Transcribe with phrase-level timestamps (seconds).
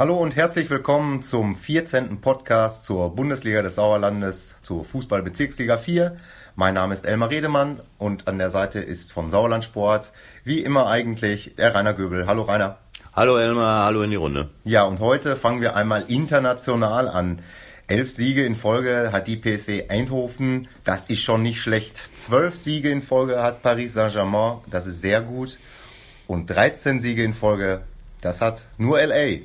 [0.00, 2.22] Hallo und herzlich willkommen zum 14.
[2.22, 6.16] Podcast zur Bundesliga des Sauerlandes, zur Fußball-Bezirksliga 4.
[6.56, 11.54] Mein Name ist Elmar Redemann und an der Seite ist vom Sauerlandsport, wie immer eigentlich,
[11.56, 12.26] der Rainer Göbel.
[12.26, 12.78] Hallo Rainer.
[13.12, 14.48] Hallo Elmar, hallo in die Runde.
[14.64, 17.40] Ja, und heute fangen wir einmal international an.
[17.86, 20.68] Elf Siege in Folge hat die PSW Eindhoven.
[20.82, 22.16] Das ist schon nicht schlecht.
[22.16, 24.60] Zwölf Siege in Folge hat Paris Saint-Germain.
[24.70, 25.58] Das ist sehr gut.
[26.26, 27.82] Und 13 Siege in Folge,
[28.22, 29.40] das hat nur LA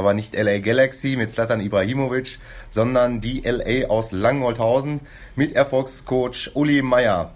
[0.00, 2.38] aber nicht LA Galaxy mit Zlatan Ibrahimovic,
[2.70, 5.00] sondern die LA aus Langenholthausen
[5.36, 7.32] mit Erfolgscoach Uli Meyer.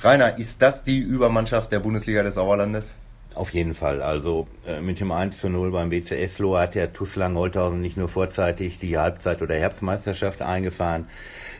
[0.00, 2.94] Rainer, ist das die Übermannschaft der Bundesliga des Sauerlandes?
[3.36, 4.00] Auf jeden Fall.
[4.00, 7.98] Also äh, mit dem 1 zu 0 beim BCS Lohr hat der TuS Langenholthausen nicht
[7.98, 11.06] nur vorzeitig die Halbzeit- oder Herbstmeisterschaft eingefahren,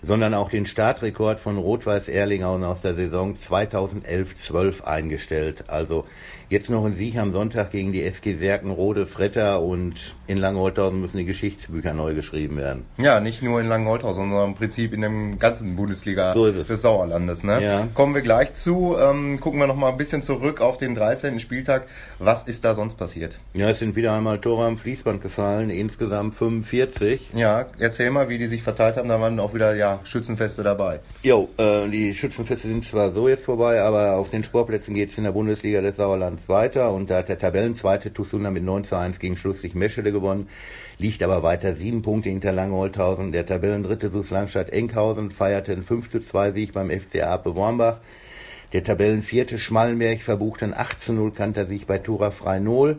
[0.03, 5.65] sondern auch den Startrekord von Rot-Weiß Erlinghausen aus der Saison 2011-12 eingestellt.
[5.69, 6.07] Also
[6.49, 11.19] jetzt noch ein Sieg am Sonntag gegen die SG Serkenrode, Fretter und in Langenholthausen müssen
[11.19, 12.85] die Geschichtsbücher neu geschrieben werden.
[12.99, 17.43] Ja, nicht nur in Langenholthausen, sondern im Prinzip in dem ganzen Bundesliga so des Sauerlandes.
[17.43, 17.63] Ne?
[17.63, 17.89] Ja.
[17.95, 18.97] Kommen wir gleich zu.
[18.99, 21.39] Ähm, gucken wir noch mal ein bisschen zurück auf den 13.
[21.67, 21.87] Spieltag.
[22.19, 23.39] Was ist da sonst passiert?
[23.55, 27.33] Ja, es sind wieder einmal Tore am Fließband gefallen, insgesamt 45.
[27.35, 29.09] Ja, erzähl mal, wie die sich verteilt haben.
[29.09, 31.01] Da waren auch wieder ja Schützenfeste dabei.
[31.23, 35.19] Jo, äh, die Schützenfeste sind zwar so jetzt vorbei, aber auf den Sportplätzen geht es
[35.19, 38.97] in der Bundesliga des Sauerlands weiter und da hat der Tabellenzweite Tusunda mit 9 zu
[38.97, 40.49] 1 gegen Schlusslich Meschede gewonnen,
[40.99, 43.33] liegt aber weiter sieben Punkte hinter Langeholthausen.
[43.33, 47.99] Der Tabellendritte Sus Langstadt Enkhausen feierte einen 5 zu 2 Sieg beim FCA Ape Wormbach.
[48.77, 52.99] Der Tabellenvierte Schmallenberg verbuchte einen 8 zu 0 Kantersieg bei Tura Freinol.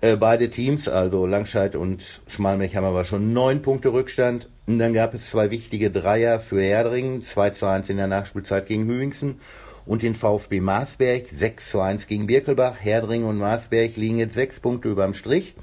[0.00, 4.48] Äh, beide Teams, also Langscheid und Schmalmech, haben aber schon neun Punkte Rückstand.
[4.68, 8.68] Und dann gab es zwei wichtige Dreier für Herdringen, 2 zu 1 in der Nachspielzeit
[8.68, 9.40] gegen Hüingsen
[9.84, 12.76] und den VfB Maasberg, 6 zu 1 gegen Birkelbach.
[12.80, 15.56] Herdringen und Maasberg liegen jetzt sechs Punkte überm Strich.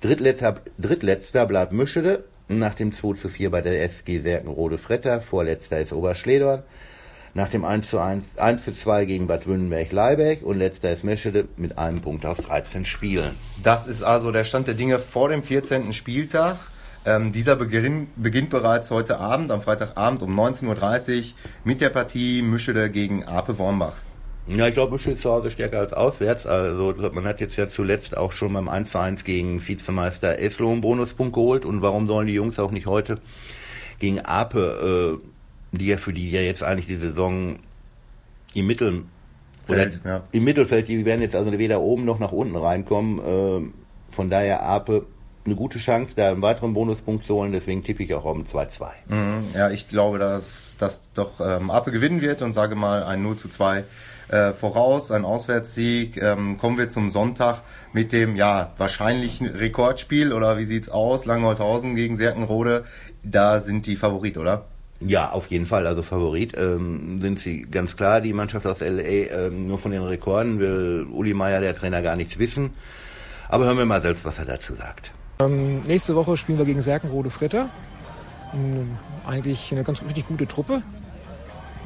[0.00, 5.20] Drittletzter, Drittletzter bleibt Mischede nach dem 2 zu 4 bei der SG Serkenrode Fretter.
[5.20, 6.62] Vorletzter ist Oberschledorn
[7.34, 11.48] nach dem 1 zu 1, 1 zu 2 gegen Bad Wünnenberg-Leibeck und letzter ist Meschede
[11.56, 13.32] mit einem Punkt aus 13 Spielen.
[13.62, 15.92] Das ist also der Stand der Dinge vor dem 14.
[15.92, 16.56] Spieltag.
[17.06, 21.24] Ähm, dieser beginn, beginnt bereits heute Abend, am Freitagabend um 19.30 Uhr
[21.64, 23.96] mit der Partie Mischede gegen Ape Wormbach.
[24.46, 26.46] Ja, ich glaube, Mischede ist zu Hause stärker als auswärts.
[26.46, 30.70] Also man hat jetzt ja zuletzt auch schon beim 1 zu 1 gegen Vizemeister Eslo
[30.72, 31.64] einen Bonuspunkt geholt.
[31.64, 33.18] Und warum sollen die Jungs auch nicht heute
[33.98, 35.29] gegen Ape äh,
[35.72, 37.56] die ja für die ja jetzt eigentlich die Saison
[38.54, 39.04] im Mittel
[39.66, 40.22] Feld, ja.
[40.32, 43.18] im Mittelfeld, die werden jetzt also weder oben noch nach unten reinkommen.
[43.18, 45.06] Äh, von daher Ape
[45.44, 47.52] eine gute Chance, da einen weiteren Bonuspunkt zu holen.
[47.52, 48.88] Deswegen tippe ich auch um 2-2.
[49.08, 53.22] Mhm, ja, ich glaube, dass das doch ähm, Ape gewinnen wird und sage mal ein
[53.22, 53.84] 0 zu 2
[54.28, 56.20] äh, voraus, ein Auswärtssieg.
[56.20, 61.24] Ähm, kommen wir zum Sonntag mit dem ja wahrscheinlichen Rekordspiel oder wie sieht's aus?
[61.24, 62.84] Langholthausen gegen Serkenrode.
[63.22, 64.66] Da sind die Favorit, oder?
[65.00, 65.86] Ja, auf jeden Fall.
[65.86, 68.20] Also Favorit ähm, sind sie ganz klar.
[68.20, 72.16] Die Mannschaft aus LA, ähm, nur von den Rekorden will Uli Meier, der Trainer, gar
[72.16, 72.70] nichts wissen.
[73.48, 75.12] Aber hören wir mal selbst, was er dazu sagt.
[75.40, 77.70] Ähm, nächste Woche spielen wir gegen Serkenrode Fritter.
[78.52, 80.82] Ähm, eigentlich eine ganz richtig gute Truppe.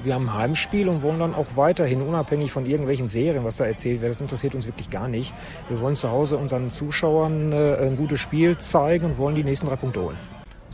[0.02, 3.64] Wir haben ein Heimspiel und wollen dann auch weiterhin, unabhängig von irgendwelchen Serien, was da
[3.64, 5.32] erzählt wird, das interessiert uns wirklich gar nicht.
[5.68, 9.66] Wir wollen zu Hause unseren Zuschauern äh, ein gutes Spiel zeigen und wollen die nächsten
[9.66, 10.18] drei Punkte holen.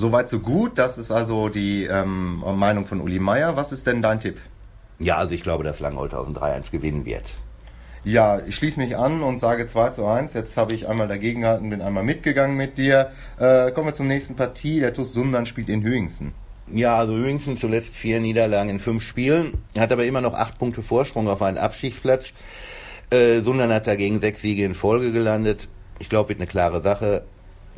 [0.01, 0.79] Soweit so gut.
[0.79, 3.57] Das ist also die ähm, Meinung von Uli Meier.
[3.57, 4.39] Was ist denn dein Tipp?
[4.99, 7.31] Ja, also ich glaube, dass Langholthausen 3-1 gewinnen wird.
[8.03, 10.33] Ja, ich schließe mich an und sage 2 zu 1.
[10.33, 13.11] Jetzt habe ich einmal dagegen gehalten, bin einmal mitgegangen mit dir.
[13.39, 14.81] Äh, kommen wir zur nächsten Partie.
[14.81, 16.33] Der TuS Sundern spielt in Hüingsen.
[16.73, 20.83] Ja, also Hüingsen zuletzt vier Niederlagen in fünf Spielen, hat aber immer noch acht Punkte
[20.83, 22.33] Vorsprung auf einen Abstiegsplatz.
[23.11, 25.69] Äh, Sundern hat dagegen sechs Siege in Folge gelandet.
[25.99, 27.25] Ich glaube, wird eine klare Sache.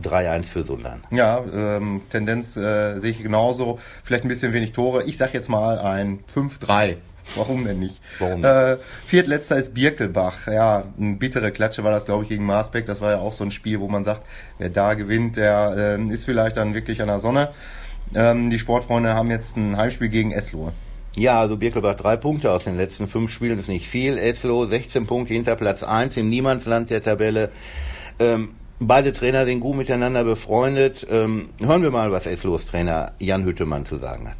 [0.02, 1.02] 3-1 für Sundern.
[1.10, 3.78] Ja, ähm, Tendenz äh, sehe ich genauso.
[4.02, 5.04] Vielleicht ein bisschen wenig Tore.
[5.04, 6.96] Ich sag jetzt mal ein 5-3.
[7.36, 8.00] Warum denn nicht?
[8.18, 10.48] Warum Äh, Viertletzter ist Birkelbach.
[10.48, 12.86] Ja, eine bittere Klatsche war das, glaube ich, gegen Marsbeck.
[12.86, 14.22] Das war ja auch so ein Spiel, wo man sagt,
[14.58, 17.50] wer da gewinnt, der äh, ist vielleicht dann wirklich an der Sonne.
[18.14, 20.72] Ähm, die Sportfreunde haben jetzt ein Heimspiel gegen Eslohe.
[21.16, 24.16] Ja, also Birkelbach drei Punkte aus den letzten fünf Spielen ist nicht viel.
[24.16, 27.50] Eslo 16 Punkte hinter Platz 1 im Niemandsland der Tabelle.
[28.18, 28.54] Ähm,
[28.86, 31.06] Beide Trainer sind gut miteinander befreundet.
[31.08, 34.36] Ähm, hören wir mal, was Eslos Trainer Jan Hüttemann zu sagen hat.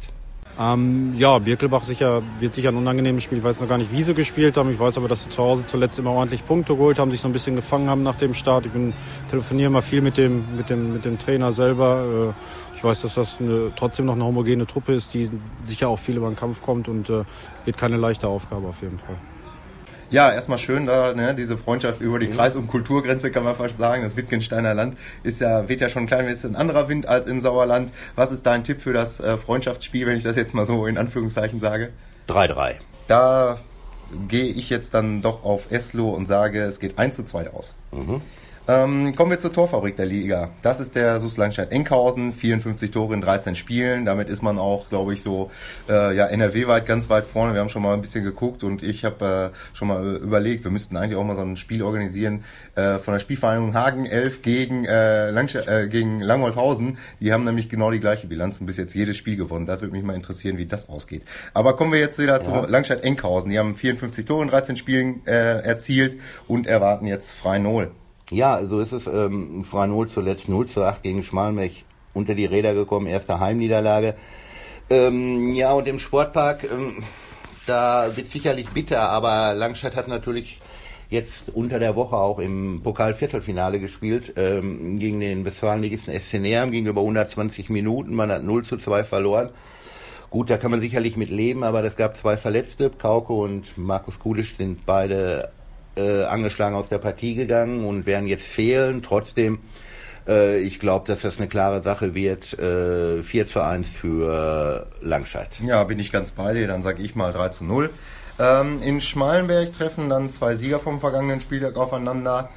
[0.59, 3.37] Ähm, ja, Birkelbach sicher, wird sicher ein unangenehmes Spiel.
[3.37, 4.69] Ich weiß noch gar nicht, wie sie gespielt haben.
[4.69, 7.29] Ich weiß aber, dass sie zu Hause zuletzt immer ordentlich Punkte geholt haben, sich so
[7.29, 8.65] ein bisschen gefangen haben nach dem Start.
[8.65, 8.93] Ich bin,
[9.29, 12.33] telefoniere immer viel mit dem, mit dem, mit dem Trainer selber.
[12.35, 15.29] Äh, ich weiß, dass das eine, trotzdem noch eine homogene Truppe ist, die
[15.63, 17.23] sicher auch viel über den Kampf kommt und äh,
[17.63, 19.15] wird keine leichte Aufgabe auf jeden Fall.
[20.09, 23.77] Ja, erstmal schön da, ne, diese Freundschaft über die Kreis- und Kulturgrenze kann man fast
[23.77, 24.03] sagen.
[24.03, 27.41] Das Wittgensteiner Land ist ja, weht ja schon ein klein bisschen anderer Wind als im
[27.41, 27.91] Sauerland.
[28.15, 30.97] Was ist dein Tipp für das äh, Freundschaftsspiel, wenn ich das jetzt mal so in
[30.97, 31.89] Anführungszeichen sage?
[32.27, 32.75] 3-3.
[33.07, 33.59] Da
[34.27, 37.75] gehe ich jetzt dann doch auf Eslo und sage, es geht 1 zu 2 aus.
[37.91, 38.21] Mhm.
[38.65, 40.51] Ähm, kommen wir zur Torfabrik der Liga.
[40.61, 44.05] Das ist der SuS Langstadt Enkhausen, 54 Tore in 13 Spielen.
[44.05, 45.51] Damit ist man auch, glaube ich, so
[45.89, 47.53] äh, ja NRW-weit ganz weit vorne.
[47.53, 50.71] Wir haben schon mal ein bisschen geguckt und ich habe äh, schon mal überlegt, wir
[50.71, 52.45] müssten eigentlich auch mal so ein Spiel organisieren
[52.75, 56.97] äh, von der Spielvereinigung Hagen 11 gegen, äh, Langstadt, äh, gegen Langholthausen.
[57.19, 59.65] Die haben nämlich genau die gleiche Bilanz und bis jetzt jedes Spiel gewonnen.
[59.65, 61.23] Da würde mich mal interessieren, wie das ausgeht.
[61.53, 63.49] Aber kommen wir jetzt wieder zu Langstadt Enkhausen.
[63.49, 66.15] Die haben 54 Tore in 13 Spielen äh, erzielt
[66.47, 67.91] und erwarten jetzt frei Null.
[68.29, 69.07] Ja, so ist es.
[69.07, 74.15] Ähm, Frau 0 zuletzt 0 zu 8 gegen Schmalmech unter die Räder gekommen, erste Heimniederlage.
[74.89, 77.03] Ähm, ja, und im Sportpark, ähm,
[77.65, 80.59] da wird sicherlich bitter, aber Langstadt hat natürlich
[81.09, 86.87] jetzt unter der Woche auch im Pokal-Viertelfinale gespielt ähm, gegen den Westfalenligisten SC Neheim, ging
[86.87, 89.49] über 120 Minuten, man hat 0 zu 2 verloren.
[90.33, 92.89] Gut, da kann man sicherlich mit leben, aber es gab zwei Verletzte.
[92.89, 95.51] Kauke und Markus Kudisch sind beide
[95.95, 99.03] äh, angeschlagen aus der Partie gegangen und werden jetzt fehlen.
[99.03, 99.59] Trotzdem,
[100.27, 102.57] äh, ich glaube, dass das eine klare Sache wird.
[102.57, 105.49] Äh, 4 zu 1 für Langscheid.
[105.65, 106.67] Ja, bin ich ganz bei dir.
[106.67, 107.89] Dann sage ich mal 3 zu 0.
[108.39, 112.49] Ähm, in Schmalenberg treffen dann zwei Sieger vom vergangenen Spieltag aufeinander.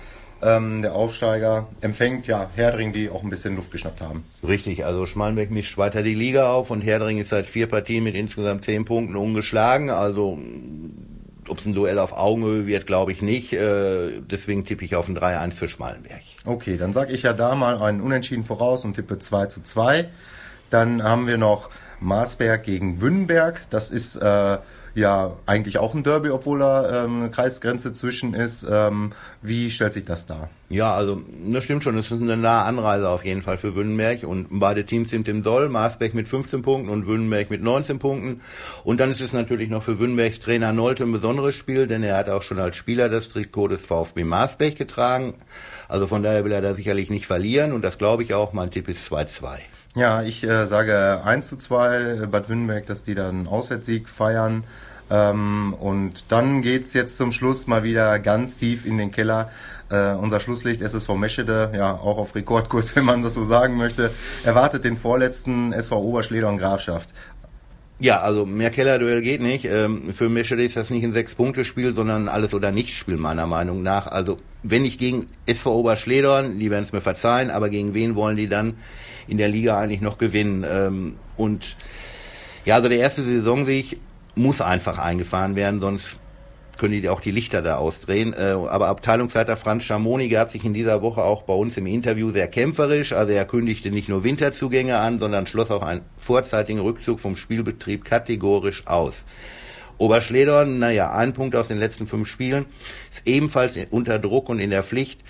[0.42, 4.24] Ähm, der Aufsteiger empfängt ja Herdring, die auch ein bisschen Luft geschnappt haben.
[4.46, 8.14] Richtig, also Schmalenberg mischt weiter die Liga auf und Herdring ist seit vier Partien mit
[8.14, 9.88] insgesamt zehn Punkten ungeschlagen.
[9.88, 10.38] Also
[11.50, 13.52] ob es ein Duell auf Augenhöhe wird, glaube ich nicht.
[13.52, 16.22] Äh, deswegen tippe ich auf ein 3-1 für Schmalenberg.
[16.44, 20.08] Okay, dann sage ich ja da mal einen Unentschieden voraus und tippe 2 zu 2.
[20.70, 21.70] Dann haben wir noch
[22.00, 23.60] Marsberg gegen Wünnberg.
[23.70, 24.58] Das ist äh,
[24.96, 28.66] ja eigentlich auch ein Derby, obwohl da ähm, eine Kreisgrenze zwischen ist.
[28.68, 29.10] Ähm,
[29.42, 30.48] wie stellt sich das dar?
[30.70, 31.20] Ja, also
[31.50, 31.98] das stimmt schon.
[31.98, 34.24] Es ist eine nahe Anreise auf jeden Fall für Wünnenberg.
[34.24, 35.68] Und beide Teams sind im Soll.
[35.68, 38.40] Marsberg mit 15 Punkten und Wünnenberg mit 19 Punkten.
[38.84, 42.16] Und dann ist es natürlich noch für Wünnenbergs Trainer Nolte ein besonderes Spiel, denn er
[42.16, 45.34] hat auch schon als Spieler das Trikot des VfB Marsberg getragen.
[45.88, 47.72] Also von daher will er da sicherlich nicht verlieren.
[47.72, 48.54] Und das glaube ich auch.
[48.54, 49.58] Mein Tipp ist 2-2.
[49.96, 54.64] Ja, ich äh, sage 1 zu 2 Bad Wünnenberg, dass die dann einen Auswärtssieg feiern.
[55.08, 59.50] Ähm, und dann geht's jetzt zum Schluss mal wieder ganz tief in den Keller.
[59.88, 64.10] Äh, unser Schlusslicht SSV Meschede, ja auch auf Rekordkurs, wenn man das so sagen möchte,
[64.44, 67.08] erwartet den vorletzten SV Oberschleder und Grafschaft.
[67.98, 69.64] Ja, also mehr Kellerduell geht nicht.
[69.64, 73.82] Ähm, für Meschede ist das nicht ein Sechs-Punkte-Spiel, sondern alles oder nichts Spiel meiner Meinung
[73.82, 74.06] nach.
[74.06, 78.36] Also wenn ich gegen SV Oberschledern, die werden es mir verzeihen, aber gegen wen wollen
[78.36, 78.74] die dann
[79.28, 80.64] in der Liga eigentlich noch gewinnen?
[80.68, 81.76] Ähm, und
[82.66, 83.98] ja, also der erste Saisonsieg
[84.34, 86.18] muss einfach eingefahren werden, sonst
[86.78, 88.32] können die auch die Lichter da ausdrehen.
[88.32, 92.30] Äh, aber Abteilungsleiter Franz Schamoni gab sich in dieser Woche auch bei uns im Interview
[92.30, 93.12] sehr kämpferisch.
[93.12, 98.04] Also er kündigte nicht nur Winterzugänge an, sondern schloss auch einen vorzeitigen Rückzug vom Spielbetrieb
[98.04, 99.24] kategorisch aus.
[99.98, 102.66] Oberschledorn, naja, ein Punkt aus den letzten fünf Spielen,
[103.10, 105.20] ist ebenfalls unter Druck und in der Pflicht.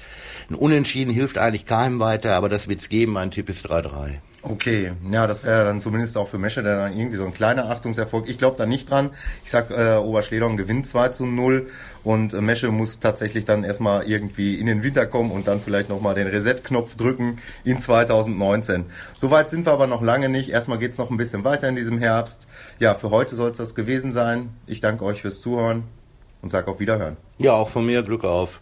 [0.51, 3.13] Ein Unentschieden hilft eigentlich keinem weiter, aber das wird's geben.
[3.13, 4.19] Mein Tipp ist 3-3.
[4.49, 8.29] Okay, ja, das wäre dann zumindest auch für Mesche dann irgendwie so ein kleiner Achtungserfolg.
[8.29, 9.11] Ich glaube da nicht dran.
[9.45, 11.69] Ich sag, äh, Oberschledern gewinnt 2 zu 0
[12.05, 15.89] und äh, Mesche muss tatsächlich dann erstmal irgendwie in den Winter kommen und dann vielleicht
[15.89, 18.85] nochmal den Reset-Knopf drücken in 2019.
[19.17, 20.51] Soweit sind wir aber noch lange nicht.
[20.51, 22.47] Erstmal geht's noch ein bisschen weiter in diesem Herbst.
[22.79, 24.51] Ja, für heute soll es das gewesen sein.
[24.69, 25.83] Ich danke euch fürs Zuhören
[26.41, 27.17] und sage auf Wiederhören.
[27.39, 28.61] Ja, auch von mir Glück auf.